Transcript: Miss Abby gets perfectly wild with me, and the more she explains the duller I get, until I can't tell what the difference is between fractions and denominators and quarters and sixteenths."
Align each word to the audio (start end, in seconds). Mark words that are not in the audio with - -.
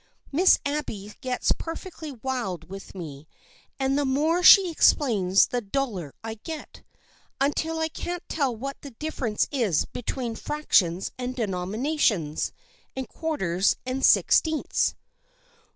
Miss 0.31 0.57
Abby 0.65 1.13
gets 1.21 1.51
perfectly 1.51 2.11
wild 2.11 2.71
with 2.71 2.95
me, 2.95 3.27
and 3.79 3.99
the 3.99 4.03
more 4.03 4.41
she 4.41 4.71
explains 4.71 5.45
the 5.49 5.61
duller 5.61 6.11
I 6.23 6.39
get, 6.43 6.81
until 7.39 7.77
I 7.77 7.87
can't 7.87 8.27
tell 8.27 8.55
what 8.55 8.81
the 8.81 8.89
difference 8.89 9.47
is 9.51 9.85
between 9.85 10.33
fractions 10.35 11.11
and 11.19 11.35
denominators 11.35 12.51
and 12.95 13.07
quarters 13.07 13.75
and 13.85 14.03
sixteenths." 14.03 14.95